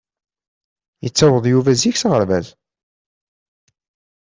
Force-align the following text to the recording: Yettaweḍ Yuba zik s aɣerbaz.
Yettaweḍ 1.03 1.45
Yuba 1.49 1.71
zik 1.81 1.97
s 1.97 2.03
aɣerbaz. 2.07 2.47